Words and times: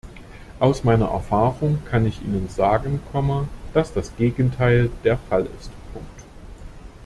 Aus 0.59 0.83
meiner 0.83 1.09
Erfahrung 1.09 1.77
kann 1.87 2.07
ich 2.07 2.23
Ihnen 2.23 2.49
sagen, 2.49 2.99
dass 3.71 3.93
das 3.93 4.15
Gegenteil 4.15 4.89
der 5.03 5.19
Fall 5.19 5.47
ist. 5.59 5.69